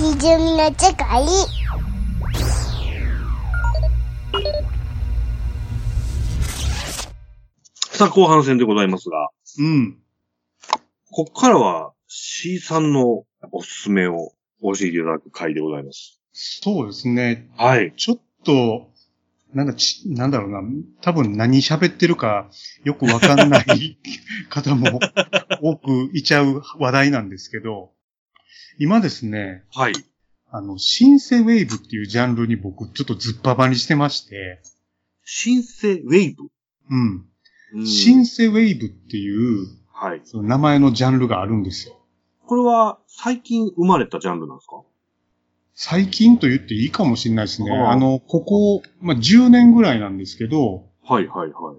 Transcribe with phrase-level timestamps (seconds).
[0.00, 1.26] ひじゅみの世界
[7.90, 9.28] さあ、後半戦でございますが、
[9.58, 9.98] うん。
[11.10, 14.32] こっからは C さんのおすすめを
[14.62, 16.18] 教えていただく回でございます。
[16.32, 17.50] そうですね。
[17.58, 17.92] はい。
[17.94, 18.88] ちょっと、
[19.52, 20.62] なんだ、ち、なんだろうな。
[21.02, 22.48] 多分何喋ってるか
[22.84, 23.98] よくわかんない
[24.48, 24.98] 方も
[25.60, 27.90] 多くいちゃう話題なんですけど、
[28.78, 29.92] 今ですね、はい。
[30.50, 34.60] あの、シンセウェーブっていうジャンルに僕ちょっとずっぱばりしてまして、
[35.24, 36.44] シンセウェイブ？
[36.90, 37.26] うん。
[37.74, 40.22] うんシンセウェーブっていうはい。
[40.24, 42.00] その名前のジャンルがあるんですよ。
[42.46, 44.82] これは最近生まれたジャンルなんですか？
[45.74, 47.70] 最近と言っていいかもしれないですね。
[47.70, 51.76] あああの、ここ、まあ、10年ぐらいなんですけど、はいはいはい。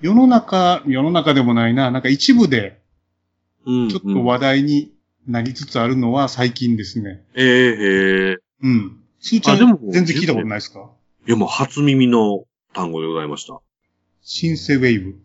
[0.00, 2.80] 世の中、世の中でもないな、なんか一部で
[3.66, 4.93] うんちょっと話題に
[5.26, 7.24] なりつつあるのは最近ですね。
[7.34, 8.36] ええへえ。
[8.62, 9.00] うん。
[9.20, 10.90] すーちゃん、あでも全然聞いたことないですか？
[11.26, 12.44] いやもう初耳の
[12.74, 13.60] 単語でございました。
[14.22, 15.16] シンセウェーブ。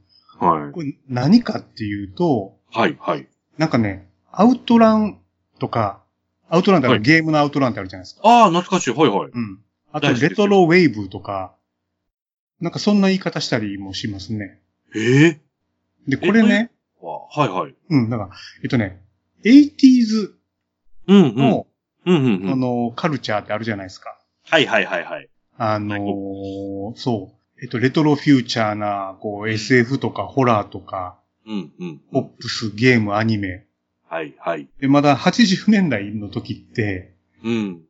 [0.45, 0.71] はい。
[0.71, 3.27] これ何かっていうと、はいはい。
[3.57, 5.19] なんかね、アウトラン
[5.59, 6.01] とか、
[6.47, 8.21] アウトランってあるはいゲームのアウトランってあるじゃないですか。
[8.23, 8.91] ああ、懐かしい。
[8.91, 9.31] はいはい。
[9.33, 9.59] うん。
[9.91, 11.55] あと、レトロウェーブとか、
[12.61, 14.61] なんかそんな言い方したりもしますね。
[14.95, 15.41] ええ
[16.07, 17.75] で、これね、わはいはい。
[17.89, 18.29] うん、だから、
[18.63, 19.01] えっとね、
[19.43, 20.31] 80s
[21.07, 21.35] うんうん。
[21.35, 21.67] の、
[22.05, 22.51] うんうんうん。
[22.51, 24.17] あの、カルチャーってあるじゃないですか。
[24.45, 25.29] はいはいはいはい。
[25.57, 27.39] あのーそう。
[27.61, 32.01] えっと、レトロフューチャーな、こう、SF とかホラーとか、うんうん。
[32.11, 33.65] ポップス、ゲーム、アニメ。
[34.07, 34.67] はいはい。
[34.79, 37.81] で、まだ80年代の時って、うん。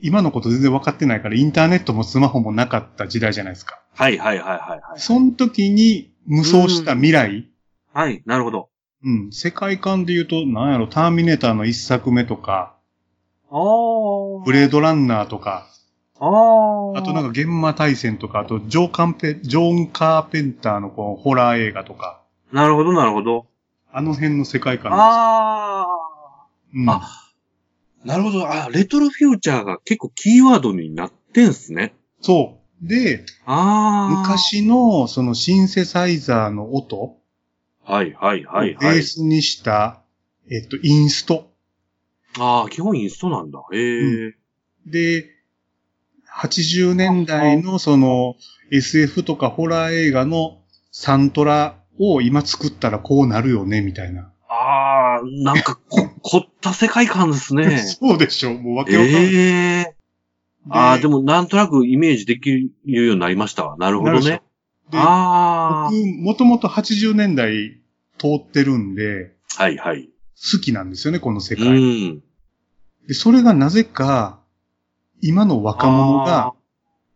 [0.00, 3.82] 今のこと全然分かってないから、インターネットもスマホもなかった時代じゃないですか。
[3.94, 5.00] はいはいはいはいはい。
[5.00, 7.48] その時に無双した未来、
[7.92, 8.68] はい、なるほど。
[9.04, 12.74] うん、世界観で言うと、なんやろ、ターミネーターの一作目とか、
[13.50, 14.44] ああ。
[14.44, 15.66] ブレードランナーとか、
[16.18, 16.98] ああ。
[16.98, 22.22] あとなんか、現場大戦とか、あとジョーカンペ、ジョーン・カーペンターのこうホラー映画とか、
[22.52, 23.46] なるほどなるほど。
[23.92, 25.00] あの辺の世界観です。
[25.00, 25.86] ああ。
[26.74, 27.02] うん、あ
[28.04, 28.48] なるほど。
[28.48, 31.94] あ、レトロフューチャーが結構キーワードになってんすね。
[32.20, 32.86] そう。
[32.86, 34.18] で、ああ。。
[34.20, 37.17] 昔のそのシンセサイザーの音を
[37.88, 38.98] はいはいはいベはい。
[38.98, 40.02] ースにした、
[40.50, 41.50] えっと、インスト。
[42.38, 43.60] ああ、基本インストなんだ。
[43.72, 44.26] へえ。
[44.28, 44.36] う
[44.86, 45.30] で、
[46.38, 48.36] 80年代のその
[48.70, 50.58] SF とかホラー映画の
[50.92, 54.30] サントラを今作ったらこうなるよね、みたいな。
[54.50, 57.78] ああ、なんかこ、 凝った世界観ですね。
[57.78, 59.34] そうでしょもうわけわかんない。
[59.34, 59.38] え
[59.80, 59.94] え
[60.70, 63.78] ああ、でもなんとなくイメージできるようになりましたわ。
[63.78, 64.47] なるほどなるでしねょ。
[64.90, 67.80] であ僕、もともと80年代
[68.18, 69.64] 通ってるんで、あ。
[69.64, 70.10] はいはい。
[70.40, 71.68] 好きなんですよね、この世う界。
[71.68, 72.22] ん。
[73.06, 74.40] で、それがなぜか、
[75.20, 76.54] 今の若者あが、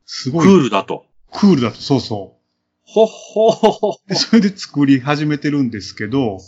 [0.06, 1.06] すごいールだと。
[1.32, 2.36] クールだと、そうそ
[2.84, 4.08] ほっほほほう。
[4.08, 6.38] で、それで作り始めてるんですけど、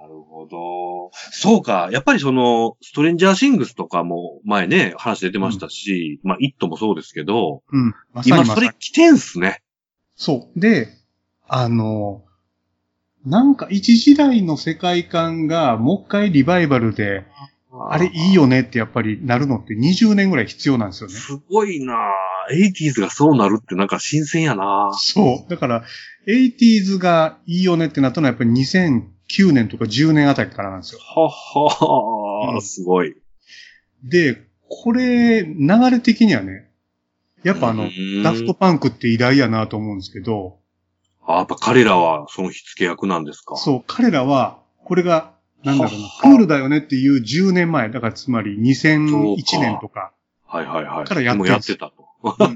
[0.00, 1.10] なるほど。
[1.12, 1.88] そうか。
[1.90, 7.94] やっぱりその、ストレンジャーシングスとかも前ね、話出てましたし、まあ、イットもそうですけど、うん。
[8.12, 9.62] ま今それ来てんすね。
[10.20, 10.60] そう。
[10.60, 10.88] で、
[11.48, 12.24] あの、
[13.24, 17.24] なんか一時代の世界観がもう一回リバイバルで、
[17.88, 21.14] あれいいよねってやっぱりなるのって20年ぐらい必要なんですよね。
[21.14, 21.96] すごいなぁ。
[22.54, 25.50] 80s がそうなるってなんか新鮮やなぁそう。
[25.50, 25.84] だから、
[26.28, 31.00] 80s がいいよねってなったのはやっぱり2009年とか10年あたりからなんですよ。
[31.00, 33.16] はっはー、うんすごい。
[34.04, 36.69] で、これ、流れ的にはね、
[37.42, 37.88] やっぱあの、
[38.22, 40.58] ダフトパンクって偉大やなと思うんですけど、
[41.26, 43.56] あ、やっぱ彼らはその火付け役なんですか？
[43.56, 50.12] そう、彼らは、これが、なんだろうなは、クールだよねっていう10年前、だからつまり2001年とか、
[50.46, 51.04] はいはいはい。
[51.06, 52.08] からやってもうやってたと。
[52.22, 52.54] うん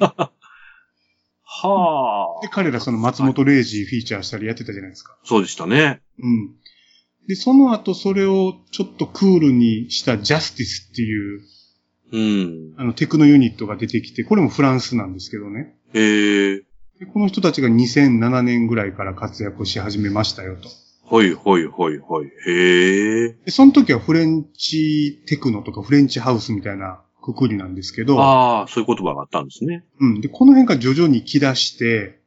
[1.47, 5.17] はで、彼らその松本零士フィーチャーしたりやってたじゃないですか。
[5.25, 6.01] そうでしたね。
[6.19, 6.55] うん。
[7.29, 11.43] で、その後それをちょっとクールにしたジャスティスっていう、
[12.13, 12.75] うん。
[12.77, 15.77] あの、テクノユニットが出てきて、これもフランスなんですけどね。
[15.95, 16.57] へえ。
[17.01, 20.69] でこの人たちが2007年ぐらいから活躍し始めましたよと。
[21.03, 22.27] ほいほいほいほい。
[22.47, 23.29] へえ。
[23.45, 29.85] で、その時はフレンチテクノとかフレンチハウスみたいなくくりなんですけど、ああ、そういう言葉があったんですね。
[30.01, 30.21] うん。
[30.21, 32.21] で、この辺から徐々に来出して、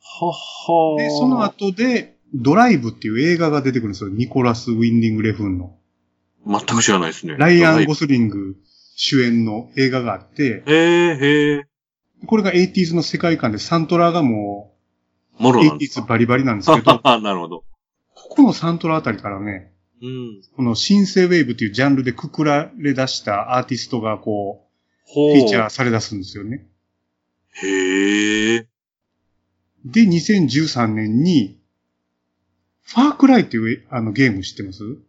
[0.00, 4.10] はっはーで、その後で、ドライブっていう映画が出てくるんですよ。
[4.10, 5.76] ニコラス・ウィンディング・レフンの。
[6.46, 7.36] 全く知らないですね。
[7.38, 8.56] ライアン・ゴスリング
[8.96, 11.66] 主演の映画があって、へえ、へえ。
[12.26, 14.74] これが 80s の世界観でサントラがも
[15.38, 17.18] う、もろなんです 80s バリバリなんですけど、か。
[17.20, 17.64] なるほど。
[18.14, 20.42] ここのサントラあたりからね、うん。
[20.56, 24.66] このシンセウェーブっていうジャンルでくくられ出したアーティストがこ
[25.06, 26.66] ほう、フィーチャーされ出すんですよね。
[27.62, 28.68] へえ。
[29.84, 31.60] で、2013年に、
[32.82, 34.82] ファークライっていうあのゲーム知ってます？
[34.82, 35.02] フ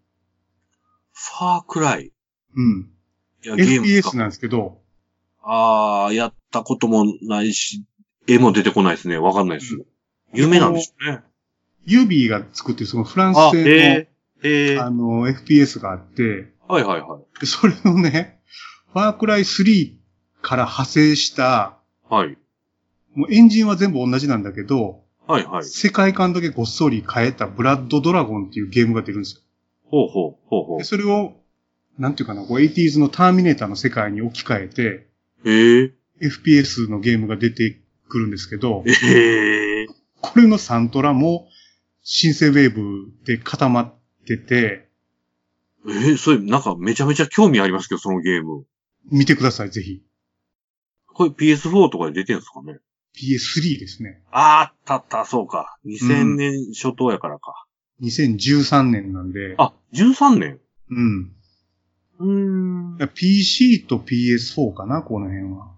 [1.39, 2.11] ァークライ。
[2.55, 2.94] うん。
[3.53, 4.17] FPS か？
[4.17, 4.79] なんですけど、
[5.43, 7.85] ああ、やったこともないし、
[8.27, 9.17] 絵も出てこないですね。
[9.17, 9.77] わかんないです。
[10.33, 11.21] 有名なんでしょうね。
[11.85, 14.09] ユービーが作ってるそのフランあ、ス製へ
[14.43, 14.47] え。
[14.47, 14.75] へえ。
[14.75, 17.39] のあの FPS があって、はいはいはい。
[17.39, 18.39] でそれのね、
[18.91, 19.93] ファークライ3
[20.41, 21.77] から派生した、
[22.09, 22.37] はい。
[23.13, 25.63] もうエンジンは全部同じなんだけど、はいはい。
[25.63, 29.41] 世界観だけごっそり変えたブラッドドラゴンっていうゲームが出るんですよ。
[29.85, 30.83] ほうほう、ほうほうで。
[30.83, 31.33] それを、
[31.97, 35.07] なんていうかな、こう 80s のターミネーターの世界に置き換えて、
[35.45, 35.91] へえ。
[36.21, 39.87] FPS のゲームが出てくるんですけど、へえ。
[40.21, 41.47] これのサントラも、
[42.01, 43.93] シンセウェーブで固まっ
[44.27, 44.89] てて、
[45.87, 48.65] えー、それ、なんかめちゃめちゃ興味ありますけど、そのゲーム。
[49.11, 50.01] 見てください、ぜひ。
[51.07, 52.79] これ PS4 とかで出てるんですかね
[53.15, 54.21] ？PS3 ですね。
[54.31, 55.77] あーたあった、そうか。
[55.85, 57.65] 2000年初頭やからか。
[58.01, 60.59] 2013年なんで、あ、13年？
[60.89, 61.31] うん。
[62.19, 63.09] うーん。
[63.13, 65.71] PC と PS4 かな、この辺は。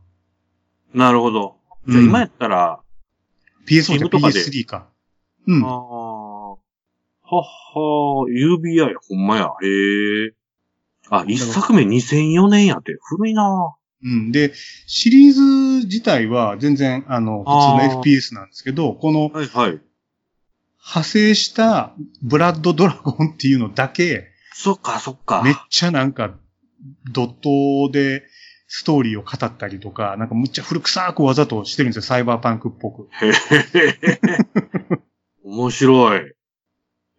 [0.94, 1.58] なるほど。
[1.88, 2.80] じゃあうん今やったら、
[3.68, 4.88] PS4 とゲームとかで PS3 か。
[5.48, 5.68] うんあ。
[5.68, 6.52] あ。
[6.52, 9.52] はっはー、UBI、ほんまや。
[9.62, 10.34] へえ。
[11.10, 12.98] あ、一作目2004年やって。
[13.02, 14.32] 古いなうん。
[14.32, 14.54] で、
[14.86, 19.82] シリーズ自体は全然、あの、普通の FPS なんですけど、このはいはい。
[20.80, 25.44] 派生したブラッドドラゴンっていうのだけ、そっか、そっか。
[25.44, 26.36] めっちゃなんか、
[27.14, 28.24] ドットで
[28.66, 33.08] ストーリーを語ったりとか、なんかむっちゃ古臭くわざとしてるんですよ、サイバーパンクっぽく。
[33.12, 34.20] へへへ。
[35.46, 36.22] 面白い。
[36.22, 36.34] へ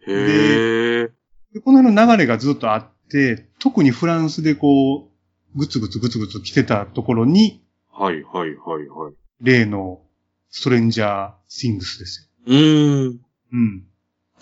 [0.09, 1.13] え。
[1.55, 5.09] で、この辺の流れがずっとあって、特にフランスでこ
[5.55, 9.15] う、ぐつぐつぐつぐつ来てたところに、はいはいはいはい。
[9.41, 10.03] 例の
[10.51, 13.15] ストレンジャー・シングスですうーん。
[13.15, 13.21] よ。
[13.53, 13.85] うん。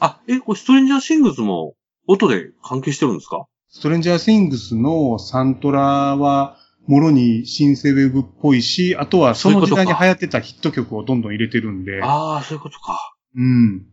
[0.00, 1.75] あ、え、これストレンジャーシングスも
[2.06, 3.46] 音で関係してるんですか？
[3.68, 6.56] ストレンジャー・シングスのサントラは、
[6.86, 13.16] もろにシンセウェブっぽいし、あとはその時代に流行ってたヒット曲をどんどん入れてるんで、ああ、そういうことか。
[13.34, 13.86] うん。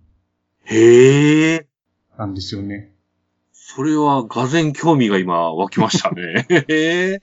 [0.66, 1.68] へえ。
[2.18, 2.92] なんですよね。
[3.52, 6.46] それは、がぜん興味が今湧きましたね。
[6.70, 7.22] へえ。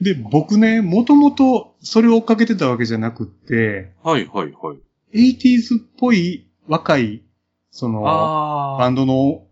[0.00, 4.78] で、僕ね、もともとそれを追っかけてたわけじゃなくって、はいはいはい。
[5.12, 7.24] 80s っぽい若い、
[7.72, 8.02] その。
[8.02, 9.47] バンドの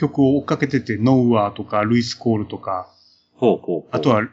[0.00, 2.88] 曲を追っかけてて、ノウアーとか、ルイス・コールとか、
[3.34, 3.88] ほうほうほう。
[3.90, 4.26] あとは、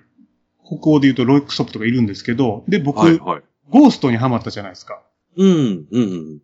[0.65, 3.41] 北欧で言うとロイクソップとかいるんですけど、で、僕、はいはい。
[3.69, 5.01] ゴーストにハマったじゃないですか。
[5.35, 6.39] うん、うん。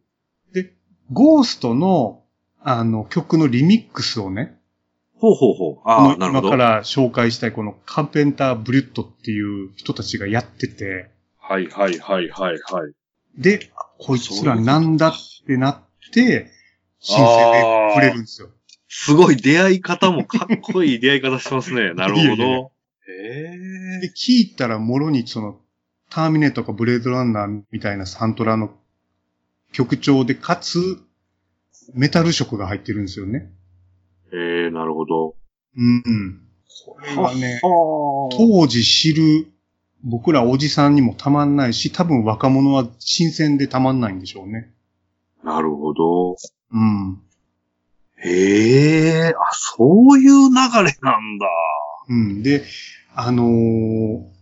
[0.54, 0.74] で、
[1.12, 2.24] ゴーストの、
[2.62, 4.60] あの、曲のリミックスをね、
[5.16, 5.76] ほうほうほう。
[5.76, 6.50] こああ、なるほど。
[6.50, 12.94] の今から紹介したいこのカーペンター・ブリュットっていう人たちがやってて、はいはいはいはいはい。
[13.38, 15.14] で、あこいつらなんだっ
[15.48, 15.80] てなっ
[16.14, 16.52] て、
[17.00, 17.62] 新鮮で
[17.94, 18.50] 触れるんですよ。
[18.96, 21.94] すごい出会い方もかっこいい出会い方してますね。
[21.96, 22.72] なるほど。
[23.08, 24.14] へで、え。
[24.16, 25.60] 聞いたらもろにその、
[26.12, 28.72] ターミネートかブレードランナーみたいなサントラの
[29.72, 31.00] 曲調で、かつ、
[31.96, 33.52] メタル色が入ってるんですよね。
[34.32, 35.36] ええ、なるほど。
[35.76, 36.42] うんうん。
[36.86, 39.48] これはね、は当時知る
[40.04, 44.72] 僕らおじさんにもたまんないし、多分若者は新鮮でたまんないんでしょうね。
[45.44, 46.36] なるほど。
[46.72, 47.23] うん。
[48.18, 51.48] へえ、あ、そういう流れなんだ。
[52.10, 52.44] うん。
[52.44, 52.64] で、
[53.14, 54.34] あのー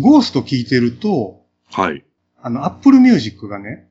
[0.00, 2.04] ゴースト聞いてると、はい。
[2.40, 3.90] あの、 Apple Music がね、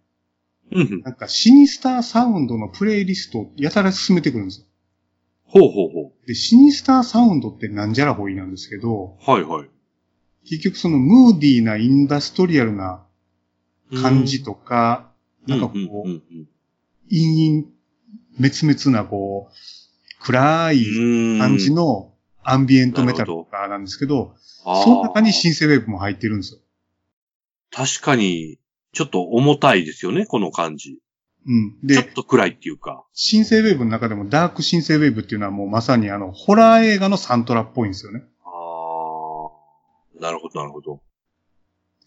[0.71, 1.01] うん。
[1.01, 4.65] なんかシニスターサウンドのプレイリストをやたら勧めてくるんですよ。
[5.45, 9.31] ほうほうほで、シニスターサウンドってなんじゃらほいなんですけど、う。
[9.31, 9.69] はいはい。
[10.45, 13.03] 結局そのムーディーなインダストリアルな
[14.01, 15.11] 感じとか、
[15.45, 16.47] なんかこう、うんうんうん
[17.09, 17.67] 陰々、
[18.37, 22.13] 滅々なこう、暗いうん感じの
[22.43, 26.59] アンビエントメタルとかなんですけど、あーその中にシンセウェーブも入ってるんですよ。
[27.71, 28.59] 確かに、
[28.93, 30.99] ちょっと重たいですよね、この感じ。
[31.45, 31.71] うん。
[31.87, 33.05] ちょっで、と暗いっていうか。
[33.13, 38.23] シンセウェーブの中でもダークシンセウェーブっていうのはもうまさにあの、ホラー映画のサントラっぽいんですよね。
[38.43, 40.21] ああ。
[40.21, 41.01] なるほど、なるほど。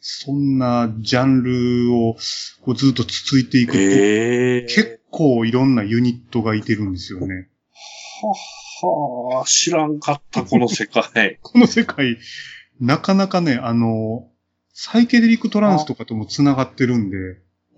[0.00, 2.16] そんなジャンルを
[2.62, 4.62] こうずっと続いていくと、へえ。
[4.62, 7.48] 結構いろんなユニットがいてるんですよね。
[8.82, 11.38] はは知らんかった、この世界。
[11.42, 12.18] この世界、
[12.80, 14.28] なかなかね、あの、
[14.72, 17.16] サイケデリックトランスとかとも繋がってるんで、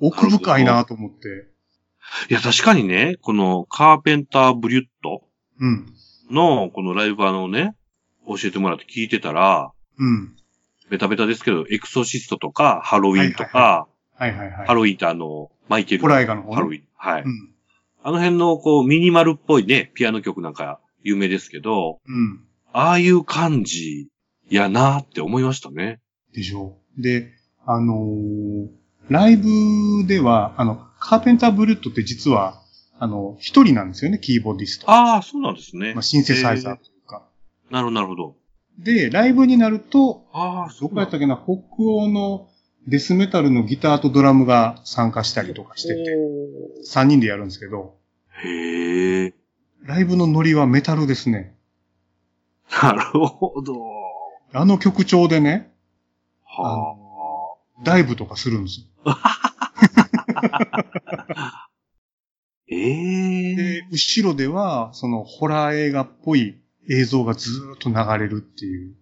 [0.00, 1.48] 奥深いなと思って。
[2.30, 5.22] いや、確かにね、このカーペンターブリュット
[5.58, 5.86] うん。
[6.30, 7.74] の、このライブあのね、
[8.26, 10.36] 教えてもらって聞いてたら、うん。
[10.90, 13.88] ベタベタですけど、エクソシストとか、ハロウィンとはいか、
[14.22, 14.66] はいはいはい。
[14.68, 16.02] ハロウィンってあの、マイケル。
[16.02, 16.82] ホラー映画の方ねハロウィン。
[16.94, 17.22] はい。
[17.22, 17.54] うん。
[18.04, 22.40] あの辺の、こう、ミニマルっぽいね、ピアノ曲なんか有名ですけど、うん。
[22.72, 24.08] ああいう感じ
[24.48, 26.00] やなって思いましたね。
[26.32, 27.02] でしょう。
[27.02, 27.32] で、
[27.66, 28.68] あのー
[29.08, 32.62] ライブでは、あの、カーペンターブルッドって実は、
[33.00, 34.90] あの、一人なんですよね、キーボーディスト。
[34.90, 35.92] ああ、そうなんですね。
[35.92, 37.26] まあ、シンセサイザーというか。
[37.68, 38.36] なるほど、なるほど。
[38.78, 42.48] で、ライブになると、ああ、そどうなんこやったっけな、北欧の
[42.86, 46.16] デスメタルのギターとドラムが参加したりとかしてて、
[46.90, 47.96] 3人でやるんですけど、
[48.44, 49.34] へえ。
[49.84, 51.56] ライブのノリはメタルですね。
[52.82, 53.74] なるほど。
[54.52, 55.72] あの曲調でね、
[56.46, 58.86] あはのダイブとかするんですよ。
[59.04, 59.38] あ。
[62.68, 66.58] ええで、後ろでは、そのホラー映画っぽい
[66.88, 68.96] 映像がずーっと流れるっていう。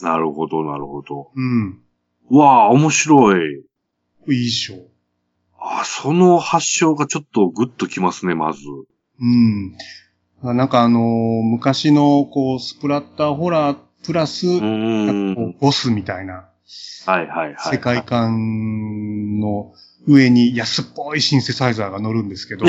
[0.00, 1.30] なるほど、なるほど。
[1.34, 1.81] うん。
[2.32, 3.64] わあ、面白い。
[4.28, 4.76] いいっしょ。
[5.58, 8.60] あ、その発祥がちょっとグッときますね、まず。
[9.20, 9.76] うん。
[10.42, 14.46] なんかあのー昔の、こう、スプラッターホラープラス、
[15.60, 16.48] ボスみたたいな
[17.06, 17.76] はいはいはい。
[17.76, 19.74] 世界観の
[20.06, 22.64] 上に安っぽいシンセサイザーが乗るんですけど、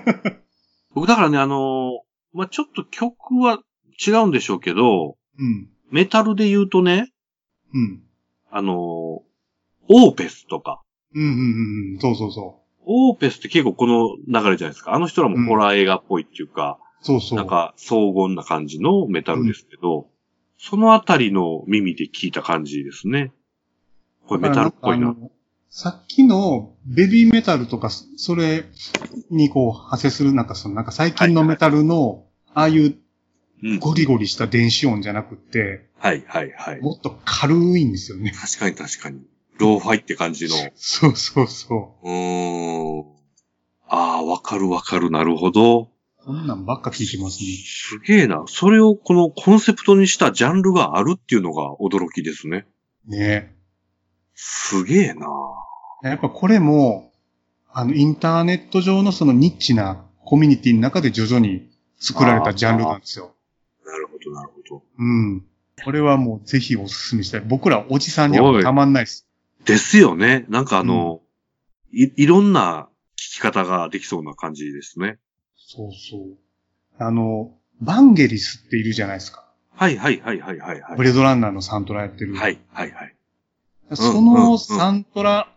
[0.94, 1.98] 僕だからね、あのー
[2.32, 3.62] まあ、ちょっと曲は
[4.04, 5.68] 違うんでしょうけど、うん。
[5.90, 7.12] メタルで言うとね、
[7.74, 8.07] うん。
[8.50, 9.28] あのー
[9.90, 10.82] オーペスとか、
[11.14, 11.98] うんうんうんうん。
[11.98, 14.94] そうそうそオーペスって結構この流れじゃないですか。
[14.94, 17.04] あの人らもホラー映画っぽいっていうか、う。
[17.04, 17.38] そうそう。
[17.38, 20.06] なんか荘厳な感じのメタルですけど、
[20.58, 23.32] そのあたりの耳で聞いた感じですね。
[24.26, 25.14] これメタルっぽいな。
[25.70, 28.64] さっきの BABYMETAL とか、それ
[29.30, 32.24] にこう派生するなんかそのなんか最近のメタルの、
[32.54, 32.96] ああいう
[33.62, 33.78] うん。
[33.78, 36.80] ゴリゴリした電子音じゃなくって、はいはいはい。
[36.80, 38.32] もっと軽いんですよね。
[38.32, 39.20] 確かに確かに。
[39.58, 40.54] ローファイって感じの。
[40.76, 43.18] そうそうそうーん。
[43.88, 45.10] ああ、わかるわかる。
[45.10, 45.80] なるほど。
[45.82, 45.88] う。
[46.24, 47.46] こんなんばっか聞いてますね。
[47.64, 48.44] すげえな。
[48.46, 52.66] それをこのコンセプトにしたジャンルがあるっていうのが驚きですね。
[53.06, 53.56] ね
[54.34, 55.26] すげえな。
[56.02, 57.10] やっぱこれも、
[57.72, 63.34] あの、インターネット上のそのニッチなコミュニティの中で徐々に作られたジャンルなんですよ。
[63.88, 64.82] なるほど、なるほど。
[64.98, 65.44] うん。
[65.82, 67.40] これはもうぜひお勧めしたい。
[67.40, 69.26] 僕らおじさんにはたまんないです。
[69.64, 70.44] ですよね。
[70.48, 71.22] なんかあの、
[71.92, 75.18] い、いろんな聞き方ができそうな感じですね。
[75.56, 76.36] そうそう。
[76.98, 79.44] あの、バンゲリスっているじゃないですか。
[79.72, 80.96] はいはいはいはいはいはい。
[80.96, 82.34] ブレードランナーのサントラやってる。
[82.34, 83.14] はいはいはい。
[83.94, 85.48] そうんうんうんのサントラ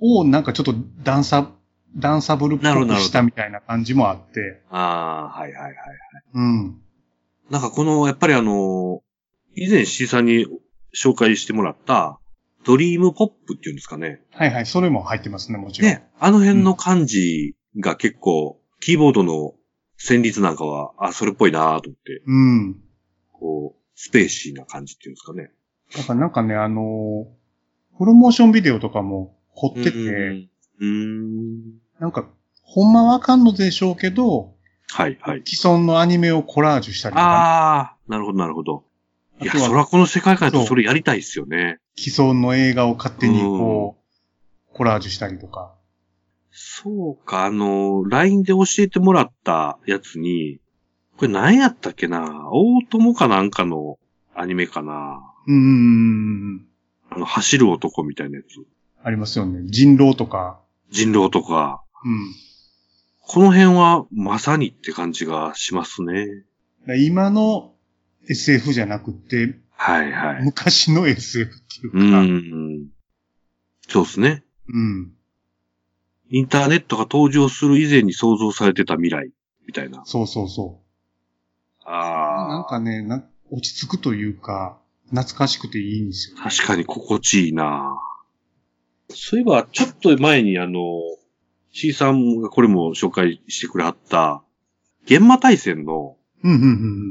[0.00, 1.50] をなんかちょっとダンサ、
[1.94, 4.62] ダンサブルっぽくしたみたいな感じもあって。
[4.70, 5.74] ああ、はいはいはい。
[6.34, 6.80] うん。
[7.50, 9.02] なんかこの、やっぱりあの、
[9.56, 10.46] 以前 C さんに
[10.96, 12.20] 紹介してもらった、
[12.64, 14.22] ドリームポップっていうんですかね。
[14.32, 14.66] はいはい。
[14.66, 15.90] それも入ってますね、もちろん。
[15.90, 19.54] ね、あの辺の感じが結構、キーボードの
[19.98, 22.80] 旋律なんかは、あ、それっぽいなと思って、うん。
[23.32, 25.50] こう、スペーシーな感じっていうんですかね。
[25.96, 27.40] だからなんかね、あのー
[27.98, 30.48] プロモーションビデオとかも凝ってて、うんうん
[30.80, 31.60] うん。
[31.98, 32.30] なんか、
[32.62, 34.54] ほんまわかんのでしょうけど、
[34.92, 35.42] はいはい。
[35.44, 38.84] 既存のアニメをコラージュしたりとか、ああ、なるほどなるほど。
[39.40, 41.78] いや、そらこの世界観やとそれやりたいっすよね。
[41.96, 45.74] 既存の映画を勝手にこう、コラージュしたりとか。
[46.52, 50.58] そうか、あの、LINE で教えてもらったやつに、
[51.16, 52.48] これ何やったっけな？
[52.50, 53.98] 大友かなんかの
[54.34, 55.22] アニメかな？
[55.46, 56.66] うーん。
[57.10, 58.66] あの、走る男みたいなやつ。
[59.02, 59.60] ありますよね。
[59.66, 60.60] 人狼とか。
[60.90, 61.82] 人狼とか。
[62.04, 62.34] うん。
[63.32, 66.26] この辺はまさにって感じがしますね。
[66.98, 67.74] 今の
[68.28, 70.42] SF じゃなくて、はいはい。
[70.42, 72.74] 昔の SF っていうか、ううん。
[72.86, 72.88] ん。
[73.88, 74.42] そうですね。
[76.28, 79.30] インターネットが登場する以前に想像されてた未来、
[79.64, 80.02] みたいな。
[80.06, 80.82] そうそうそ
[81.78, 81.88] う。
[81.88, 82.48] ああ。
[82.48, 86.42] なんかねな、落ち着くというか、懐かしくていいんですよ、ね。
[86.42, 87.96] 確かに心地いいな
[89.08, 90.80] そういえば、ちょっと前にあの、
[91.72, 94.42] C さんがこれも紹介してくれはった、
[95.04, 96.66] 現場対戦のうんうんうんう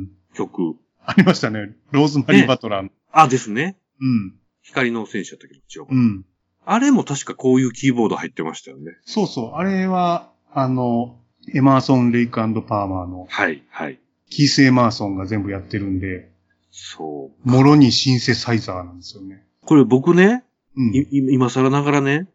[0.05, 0.09] ん。
[0.33, 0.75] 曲。
[1.05, 1.75] ありましたね。
[1.91, 2.89] ローズマリー・バトラーの。
[3.11, 3.77] あ、ですね。
[4.01, 4.35] うん。
[4.61, 5.87] 光の戦士だったけど、違う。
[5.89, 6.25] うん。
[6.65, 8.97] あれも確かこういうキーボード入ってましたよね。
[9.05, 9.51] そうそう。
[9.55, 11.19] あれは、あの、
[11.53, 12.47] エマーソン・レイクパー
[12.87, 13.99] マーの、はい、はい。
[14.29, 16.31] キース・エマーソンが全部やってるんで、
[16.71, 17.49] そう。
[17.49, 19.43] もろにシンセサイザーなんですよね。
[19.65, 20.43] これ僕ね、
[20.75, 21.07] うんい。
[21.33, 22.27] 今更ながらね、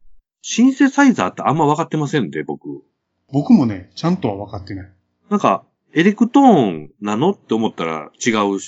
[0.46, 2.84] シンセサイザーってあんま分かってませんで、僕。
[3.32, 4.92] 僕もね、ちゃんとは分かってない。
[5.30, 8.60] なんか、エレクトーンなのって思ったら違うっ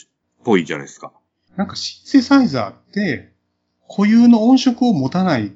[0.43, 1.13] ぽいじゃないですか。
[1.55, 3.35] なんかシンセサイザーって、
[3.95, 5.53] 固有の音色を持たない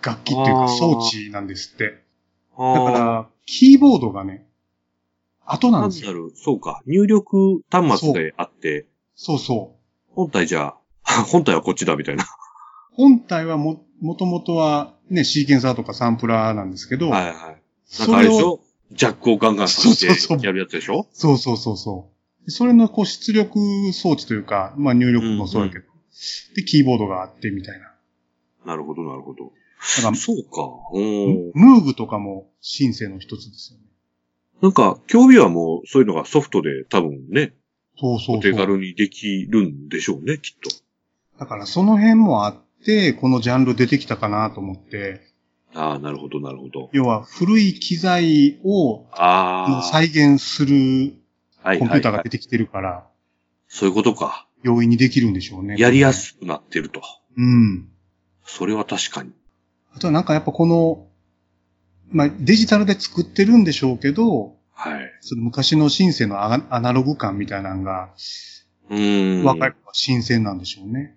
[0.00, 2.04] 楽器っていうか装置なんですって。
[2.56, 4.46] だだから、キーボードがね、
[5.44, 6.12] 後ななんんですよ。
[6.12, 6.82] だろう、そうか。
[6.86, 9.74] 入力端末であって、そうそ
[10.08, 10.14] う。
[10.14, 12.24] 本体じゃあ、 本体はこっちだみたいな。
[12.96, 17.34] 本体はも、もともとはね、シーケンサーとかサンプラーなんですけど、はいはい。
[18.00, 18.60] なんかあれでしょ？
[18.92, 21.06] ジャックをガンガンさせてやるやつでしょ？
[21.12, 22.10] そうそうそうそ
[22.46, 22.50] う。
[22.50, 23.58] それのこう出力
[23.92, 25.84] 装置というか、まあ入力もそうだけど、
[26.54, 27.92] で、キーボードがあってみたいな。
[28.66, 29.52] なるほど、なるほど。
[29.96, 30.70] だからそうか。
[30.92, 31.50] うん。
[31.54, 33.84] ムーブとかもシンセの一つですよね。
[34.62, 37.54] なんか、競技はもうそういうのがソフトで多分ね、
[37.98, 38.52] そうそうお手。
[38.52, 40.70] 軽にできるんでしょうね、きっと。
[41.38, 42.63] だからその辺もあって、
[43.20, 45.22] このジャンル出てきたかなと思って、
[45.74, 46.88] ああ、なるほど、なるほど。
[46.92, 49.06] 要は古い機材を。
[49.90, 51.14] 再現する
[51.62, 53.06] はいコンピューターがはいはい出てきてるから、
[53.68, 54.46] そういうことか。
[54.62, 55.76] 容易にできるんでしょうね。
[55.78, 56.12] やりや。
[56.12, 57.02] すくなってると。
[57.36, 57.88] うん。
[58.44, 59.32] それは確かに。
[59.94, 61.06] あとはなんかやっぱこの、
[62.10, 65.12] まあデジタルで作ってるんでしょうけど、はい。
[65.20, 68.10] その昔のシンセのアアナログ感みたいなのが、
[68.90, 69.44] うーん。
[69.44, 71.16] 若い子は新鮮なんでしょうね。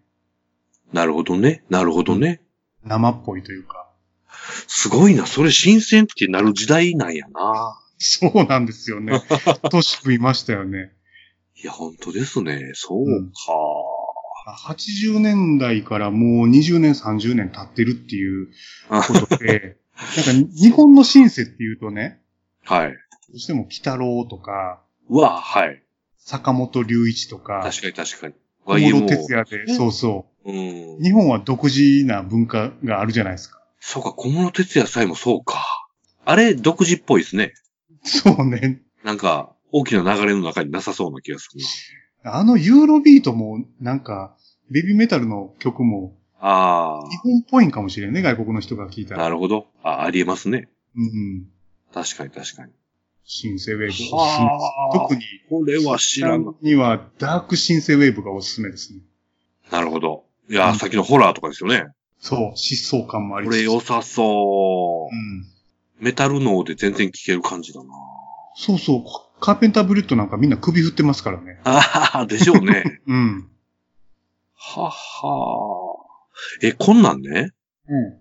[0.94, 1.63] なるほどね。
[1.70, 2.41] なるほどね。
[2.84, 3.89] 生っぽいというか。
[4.67, 5.25] すごいな。
[5.25, 7.79] それ新鮮ってなる時代なんやな。
[8.00, 9.22] そうなんですよね。
[9.72, 10.94] 年食いましたよね。
[11.56, 12.72] いや、本当ですね。
[12.75, 13.34] そううんか。
[14.70, 18.51] 80年代からもう20年、30年経ってるっていう
[18.89, 19.77] ことで、
[20.15, 22.22] なんか日本のシンセっていうとね、
[22.63, 22.91] はい。
[22.91, 22.98] ど
[23.34, 25.84] うしても北郎とか、うわ、はい。
[26.17, 28.34] 坂本龍一とか、確かに確かに。
[28.68, 30.52] 小室哲也で、ねそうそう。
[30.52, 31.04] うん。
[31.04, 33.62] 日本は独自な文化があるじゃないですか。
[33.80, 35.88] そうか、小室哲也さえもそうか。
[36.26, 37.54] あれ、独自っぽいですね。
[38.04, 38.82] そうね。
[39.04, 41.62] なんか、大きな流れの中になさそうな気がする
[42.24, 44.36] あのユーロビートも、なんか、
[44.70, 46.50] ベビーメタルの曲も、な。
[46.50, 49.24] あ日本っぽいんかもしれんね、外国の人が聞いたあ、ら。
[49.25, 49.68] なるほど。
[49.84, 50.68] あ、ありえますね。
[50.96, 51.48] うんうん。
[51.94, 52.72] 確かに確かに。
[53.29, 54.13] シンセウェーブおすすめです。
[54.16, 56.53] はあ特に、これは知らんな。
[56.61, 59.01] にはダークシンセウェーブがおすすめですね。
[59.70, 60.24] なるほど。
[60.50, 61.87] いや、うんさっきのホラーとかですよね。
[62.20, 65.18] そう、疾走感もありこれ良さそうう。
[65.18, 65.46] ん。
[66.00, 67.90] メタル脳で全然聴ける感じだな。
[68.55, 71.59] そうそう、カーペンターブリッドなんかみんな首振ってますからね。
[71.66, 73.01] ああ、でしょうね。
[73.07, 73.50] うん。
[74.55, 75.98] はは
[76.61, 77.51] え、こんなんね、
[77.90, 78.18] うん。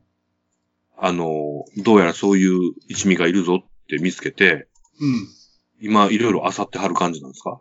[0.98, 4.66] あの、どうやらそういう一味がいるぞって見つけて、
[5.00, 5.28] うん。
[5.80, 7.60] 今いろいろ漁ってはる感じなんですか？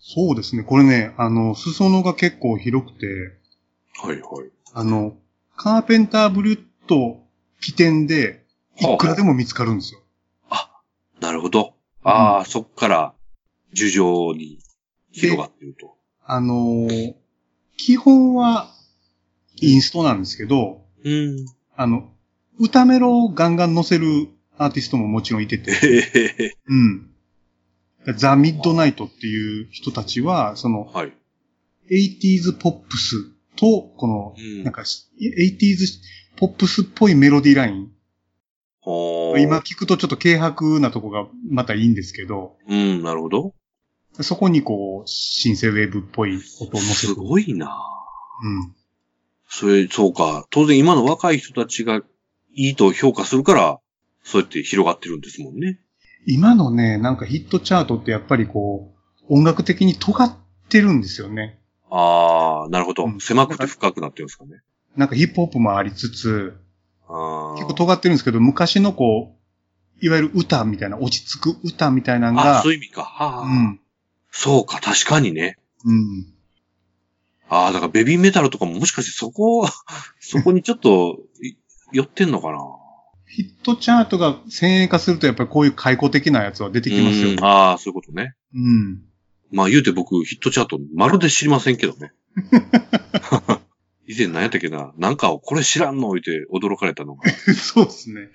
[0.00, 0.62] そうですね。
[0.62, 3.06] これね、あの、裾野が結構広くて、
[4.00, 4.50] はいはい。
[4.74, 5.16] あの、
[5.56, 7.20] カーペンターブリッド
[7.60, 8.44] 起点で、
[8.80, 10.00] いくらでも見つかるんですよ。
[11.20, 11.74] なるほど。
[12.04, 13.14] ああ、そっから、
[13.72, 14.60] 樹上に
[15.10, 15.96] 広がってると。
[16.24, 17.14] あのー
[17.76, 18.72] 基本は、
[19.56, 21.46] インストなんですけど、うん。
[21.76, 22.12] あの、
[22.58, 26.56] 歌メロをガンガン載せるアーティストももちろんいてて。
[26.66, 27.10] うん。
[28.16, 31.12] ザ・ミッドナイトっていう人たちは、その、はい。
[31.90, 33.16] 80s ポップス
[33.56, 36.00] と、この、うんなんか、80s
[36.36, 37.90] ポップスっぽいメロディーライン。
[39.38, 43.54] 今聞くとちょっと軽薄なとこがまたいいんですけど、うん、なるほど。
[44.20, 47.14] そこにこう、シンセウェーブっぽい音を乗せする。
[47.16, 47.76] ごいな。
[48.42, 48.74] うん。
[49.48, 50.46] それ、そうか。
[50.50, 52.02] 当然今の若い人たちが
[52.54, 53.80] いいと評価するから、
[54.28, 55.80] そうやって広がってるんですもんね。
[56.26, 58.94] 今のね、なんかヒットチャートってやっぱりこ
[59.28, 60.36] う、音楽的に尖っ
[60.68, 61.58] てるんですよね。
[61.90, 63.06] ああ、なるほど。
[63.06, 64.60] うん狭くて深くなってるんですかね。
[64.96, 66.58] なんかヒップホップもありつつ、
[67.08, 69.34] あ結構尖ってるんですけど、昔のこ
[70.02, 73.04] う、いわゆる歌みたいな、落ち着く歌みたいなのあ、がそう、いう意味か。
[73.04, 73.80] はあ、うん。
[74.30, 75.56] そうか、確かにね。
[75.84, 76.26] うん。
[77.48, 79.66] ああ、だからベビーメタルとかももしかしてそこ、
[80.20, 81.54] そこにちょっと、い
[81.92, 82.58] 寄ってんのかな
[83.30, 87.44] ヒットチャートが先鋭化するとやっぱりこういう解雇的なやつは出てきますようん。
[87.44, 88.34] ああ、そういうことね。
[88.54, 89.02] うん。
[89.52, 92.12] まあ言うて僕、ヒットチャートまるで知りませんけどね。
[94.06, 94.92] 以前何やったっけな？
[94.96, 97.28] なんかをこれ知らんの言って驚かれたのが。
[97.54, 98.30] そうですね。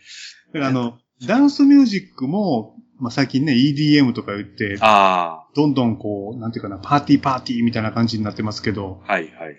[0.53, 9.53] だからあの、ダンスミュージックも、まあ、最近ね、EDM とか言って、あどんどんこう、なんていうかな、パーティーパーティーみたいな感じになってますけど、あ、はいはいはいはい。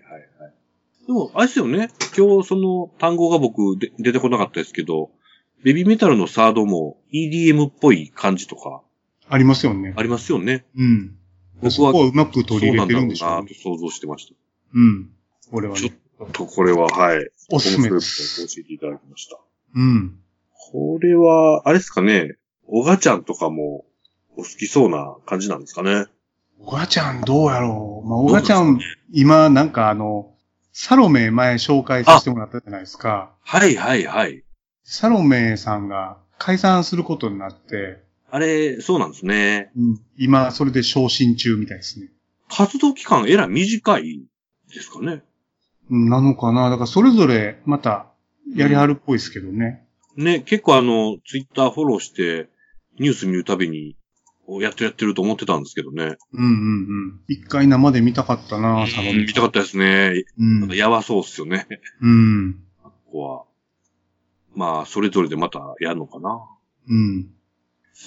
[1.07, 1.91] でも、あれですよね。
[2.17, 5.11] 今日その単語が僕で出てこなかったですけど、
[5.65, 8.83] ベビーメタルのサードも EDM っぽい感じとか
[9.29, 9.95] ありますよね。
[9.97, 10.67] ありますよね。
[10.77, 11.17] うん。
[11.63, 13.55] 僕はをうまく取り入れてるんでしょうねそうなんだろうなと。
[13.55, 14.35] 想像してました。
[14.75, 15.11] うん。
[15.53, 15.95] 俺はちょね
[16.27, 17.31] っ、とこれは、はい。
[17.51, 18.47] おすすめです。
[18.47, 19.39] 教えていただきました。
[19.75, 20.19] うん。
[20.71, 23.87] これは、あれですかね、おがちゃんとかも
[24.37, 26.07] お好きそうな感じなんですかね。
[26.59, 28.79] おがちゃんどうやろうまあ、おがちゃん、
[29.13, 30.35] 今なんかあの、
[30.73, 33.33] サロメ前紹介させてもらったじゃないですか。
[33.43, 34.44] はいはいはい。
[34.85, 39.71] サロメさんが解散することになって、あれ、そうなんですね。
[39.77, 42.09] うん、今それで昇進中みたいですね。
[42.49, 44.25] 活動期間えらい短い
[44.73, 45.23] ですかね。
[45.91, 48.07] うんなのかなだからそれぞれまた
[48.55, 49.87] やりはるっぽいですけどね。
[50.17, 52.49] ね、結構あの、ツイッターフォローして、
[52.99, 53.97] ニュース見るたびに、
[54.47, 56.17] おやってるやってると思ってたんですけどね。
[56.33, 57.21] うんうんうん。
[57.29, 59.11] 一回生で見たかったなサロメ。
[59.11, 60.25] うん見たかったですね。
[60.39, 60.77] うん。
[60.77, 61.67] やばそうっすよね。
[62.01, 62.61] うん。
[62.83, 63.45] ここは。
[64.55, 66.41] まあ、それぞれでまたやるのかな。
[66.89, 67.31] うん。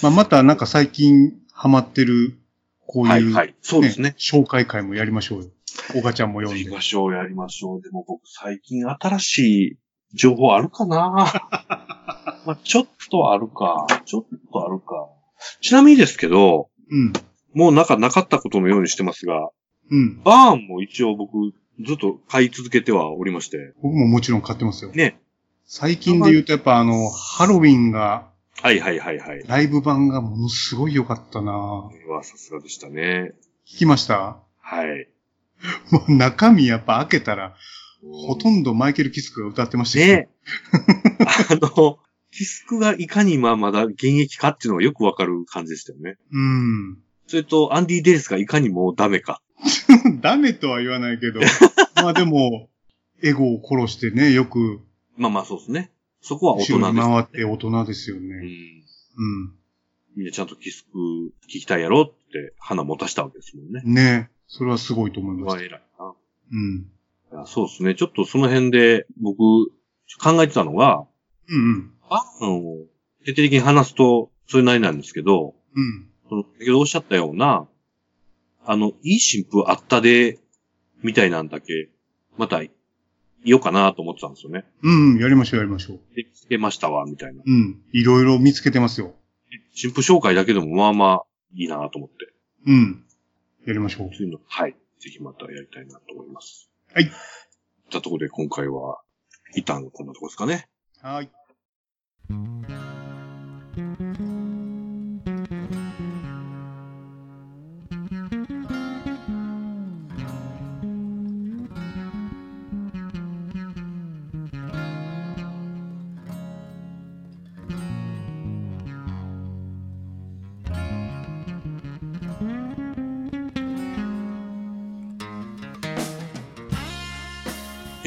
[0.01, 2.37] まあ、またなんか最近ハマってる、
[2.85, 3.55] こういう、はいはい。
[3.61, 4.15] そうですね。
[4.17, 5.49] 紹介会もやりましょうよ。
[5.95, 6.75] おがちゃんも読んでやり。
[6.75, 7.81] ましょう、やりましょう。
[7.81, 9.77] でも僕最近新しい
[10.13, 11.27] 情報あるかな
[12.45, 13.87] まあ、ちょっとあるか。
[14.05, 15.09] ちょっとあるか。
[15.61, 17.13] ちなみにですけど、うん。
[17.53, 19.49] もうなんかなかったことのようにしてますが、
[19.89, 20.21] うん。
[20.23, 21.53] バーンも一応僕
[21.85, 23.73] ずっと買い続けてはおりまして。
[23.81, 24.91] 僕ももちろん買ってますよ。
[24.91, 25.19] ね。
[25.69, 28.29] 最近で言うとやっぱあの、ハロウィンが、
[28.61, 29.43] はいはいはいはい。
[29.45, 33.33] ライブ版がものすごい良かったなこれはさすがでしたね。
[33.67, 34.37] 聞きました？
[34.61, 35.09] はい。
[35.91, 37.55] もう中身やっぱ開けたら、
[38.01, 40.29] ほとんどマイケル・キスクが歌ってましたよね。
[41.51, 41.99] あの、
[42.31, 46.15] キスクがいかにまあまだ現役かっていうのがよくわかる感じでしたよね。
[46.31, 46.97] うん。
[47.27, 49.41] それと、アンディ・デイスがいかにもうダメか。
[50.21, 51.41] ダメとは言わないけど、
[51.95, 52.69] まあでも、
[53.21, 54.79] エゴを殺してね、よく、
[55.17, 55.91] まあまあそうですね。
[56.21, 57.07] そこは大人です。
[57.07, 58.27] 回って大人ですようね。
[58.27, 58.29] ん。
[58.29, 59.53] うん。
[60.15, 60.89] みんなちゃんとキスク
[61.47, 63.81] 聞きたいやろって花持たしたわけですもんね。
[63.83, 65.63] ねそれはすごいと思いまはす。
[65.63, 66.13] 偉いな。
[66.51, 67.45] うん。
[67.45, 67.95] そうですね。
[67.95, 69.37] ちょっとその辺で僕
[70.21, 71.05] 考えてたのが、
[71.49, 71.91] うんうん。
[72.09, 72.85] バーンを
[73.25, 76.09] 徹底的に話すとそれなりなんですけど、うん。
[76.29, 77.67] その先ほどおっしゃったような、
[78.65, 80.39] あの、いい新風あったで、
[81.03, 81.89] みたいなんだけ、
[82.37, 82.69] また、言
[83.53, 84.65] おうかなと思ってたんですよね。
[84.83, 85.99] うん、うんやりましょうやりましょう。
[86.15, 87.43] で、つけましたわ、みたいな。
[87.45, 87.81] うん。
[87.93, 89.13] いろいろ見つけてますよ。
[89.73, 92.33] 新風紹介だけでもまあまあいいなと思って。
[92.65, 93.03] うん。
[93.65, 94.09] やりましょう。
[94.15, 94.75] そういうの、はい。
[94.99, 96.69] ぜひまたやりたいなと思います。
[96.93, 97.05] はい。
[97.05, 98.99] じゃあところで今回は、
[99.55, 100.67] 一旦こんなとこですかね。
[101.01, 101.29] はい。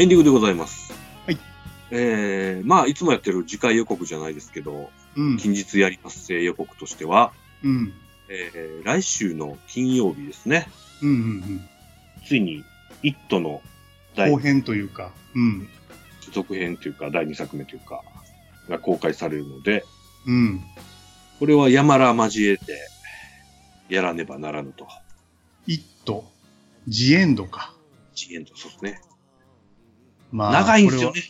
[0.00, 0.94] エンディングでございます。
[1.26, 1.38] はい。
[1.90, 5.36] えー、まあ、いつもやってる次回予告じゃないですけど、うん。
[5.36, 7.92] 近日やりますせ予告としては、うん。
[8.30, 10.68] えー、来週の金曜日ですね。
[11.02, 11.10] うん。
[11.10, 11.68] うん。
[12.26, 12.64] ついに、
[13.02, 13.60] イットの
[14.16, 15.12] 後編というか。
[15.34, 15.68] うん。
[16.32, 18.02] 続編というか、第2作目というか、
[18.70, 19.84] が公開されるので、
[20.26, 20.62] うん。
[21.38, 22.64] これは山ら交えて、
[23.90, 24.88] やらねばならぬと。
[25.66, 26.24] イット。
[26.88, 27.74] ジエンドか。
[28.14, 29.10] 次元と、そうですね。
[30.33, 31.23] ま長いんですよね。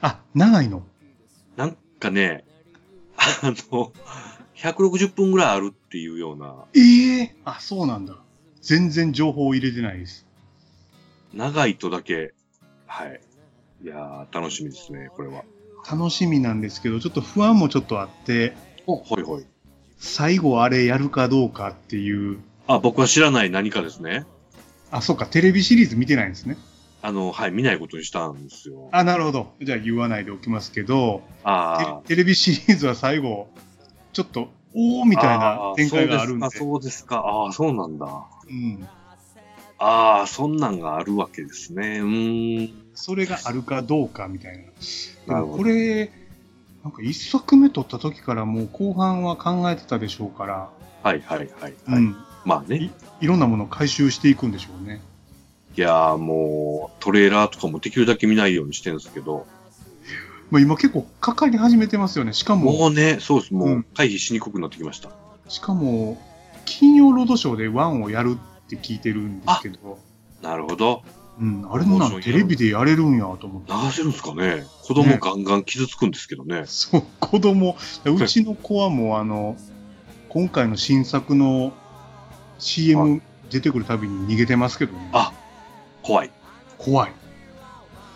[0.00, 0.08] は。
[0.08, 0.82] あ、長いの？
[1.56, 2.44] なんかね、
[3.16, 3.92] あの、
[4.54, 7.36] 160分ぐらいあるっていうような、ええ？
[7.44, 8.14] あ、そうなんだ。
[8.62, 10.26] 全然情報を入れてないです。
[11.32, 12.34] 長いとだけ、
[12.86, 13.20] はい。
[13.82, 15.44] いやー、楽しみですね、これは。
[15.90, 18.56] 楽しみなんですけど、ちょっと不安もちょっとあって、
[18.86, 19.46] お、ほいほい。
[19.98, 24.24] 最後あれやるかどうかっていう、あ、僕は知らない何かですね。
[24.90, 26.56] あ、そうか、テレビシリーズ見てないんですね。
[27.06, 28.88] あの、はい、見ないことにしたんですよ。
[28.90, 29.52] あ、なるほど。
[29.62, 33.46] じゃあ言わないでおきますけど、あテテレビシリーズは最後、
[34.12, 36.46] ちょっと、おーみたいな展開があるんで。
[36.46, 37.44] あそうですか、あそうですか。
[37.44, 38.06] ああ、そうなんだ。
[38.06, 38.88] うん。
[39.78, 42.00] ああ、そんなんがあるわけですね。
[42.00, 42.74] うーん。
[42.94, 44.64] それがあるかどうかみたいな。
[45.28, 46.10] でもこれ、
[46.82, 50.70] なんか一作目撮った時からもう後半は考えてたでしょうから、
[51.04, 52.16] はいはいはい、はいうん。
[52.44, 52.90] まあね。
[53.20, 55.00] いろんなものを回収していくんでしょうね。
[55.76, 59.46] いやーもう、トレーラーとかもできるだけ見ないようにしてるんですけど、
[60.50, 62.32] まあ、今結構かかり始めてますよね。
[62.32, 63.54] しかも、もうね、そうです。
[63.54, 65.10] もううん回避しにくくなってきました。
[65.48, 66.20] しかも、
[66.64, 69.98] 金曜ロードショーでワンをやるって聞いてるんですけど、
[70.42, 71.02] なるほど。
[71.38, 73.70] うん、あれなんテレビでやれるんやと思って。
[73.70, 76.62] 流せるんですかね子供ガンガン傷つくんですけどね。
[76.64, 79.56] そう、子供、うちの子はもうあの、
[80.30, 81.74] 今回の新作の
[82.58, 85.10] CM 出てくるたびに逃げてますけどね。
[85.12, 85.32] あ
[86.06, 86.30] 怖い。
[86.78, 87.12] 怖い。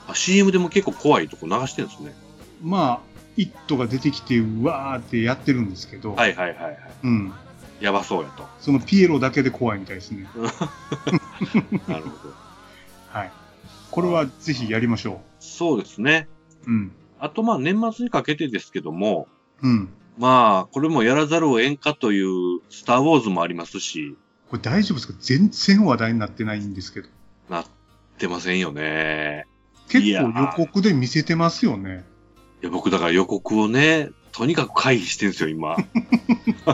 [0.09, 2.15] あ CM でも結構怖いとこ流してるんですね。
[2.63, 3.01] まあ、
[3.37, 6.79] イットが出てきて、うわーってやってるんですけど、はいはいはいはい。
[7.05, 7.33] うん。
[7.81, 8.45] やばそうやと。
[8.61, 10.29] そのピエロだけで怖いみたいですね。
[11.89, 12.35] なるほど。
[13.09, 13.33] はい。
[13.91, 16.29] これはぜひやりましょそうですね。
[16.67, 16.71] う。
[16.71, 16.93] うん。
[17.19, 19.27] あと、まあ、年末にかけてですけども、
[19.63, 19.89] うん。
[20.19, 24.17] まあ、これもやらざるを得んかという、スター・ウォーズもありますし、
[24.51, 25.15] これ大丈夫ですか？
[25.21, 27.09] 全然話題になってないんですけど。
[27.49, 27.67] なっ
[28.21, 29.47] てませんよね。
[29.89, 32.05] 結構予告で見せてますよね。
[32.63, 35.77] いや、僕だから予告をね、とにかく回避してるんですよ、今。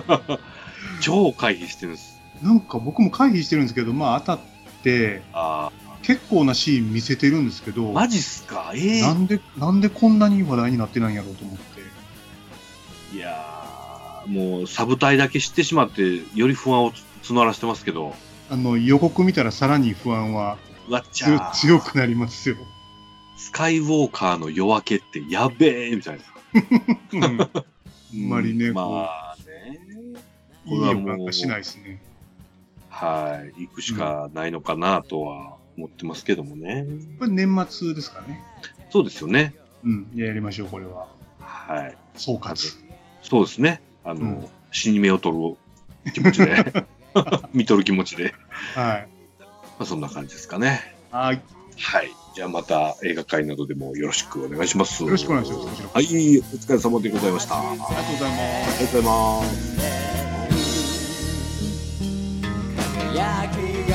[1.01, 2.17] 超回避してるんです。
[2.43, 4.41] なんか僕も回避してるんですけど、まあ当たっ
[4.83, 5.71] て、あ
[6.03, 8.73] 結構なシーン見せてるんですけど、あ、マジっすか？
[8.75, 13.17] ええなんで、なんでこんなに話題になってないんやろうと思って。
[13.17, 18.15] いやー、もう、サブ隊だけ知ってしまって、より不安を募らせてますけど、
[18.51, 22.57] あの、予告見たらさらに不安はうわっち強ゃー強くなりますよ。
[23.37, 26.25] スカイウォーカーの夜明けってやべえみたいな。
[27.13, 27.47] うんあ
[28.15, 29.79] んまりねまあね。
[30.65, 32.03] いい予感がしないですね。
[32.89, 33.67] はい。
[33.67, 36.87] 行くしかないのかなとは思ってますけどもね。
[37.19, 38.43] これ年末ですかね。
[38.91, 39.55] そうですよね。
[39.85, 40.09] うん。
[40.15, 41.09] やりましょう、これは。
[41.39, 41.97] はい。
[42.15, 42.77] 総括。
[43.23, 43.83] そうですね。
[44.05, 45.57] あの、うん死に目を取
[46.05, 46.87] る気持ちで、
[47.55, 48.35] 見とる気持ちで、
[48.75, 49.09] はい。
[49.79, 50.95] まあ、そんな感じですかね。
[51.11, 51.43] はい。
[51.79, 52.11] はい。
[52.35, 55.03] じゃあまた映画界などでもよろしくお願いします。
[55.03, 55.83] よろしくお願いします。
[55.93, 56.05] はい。
[56.05, 57.59] お疲れ様でございました。
[57.59, 58.37] ありがありがとうございま
[58.69, 58.79] す。
[58.79, 59.43] とうございま
[63.83, 63.86] す。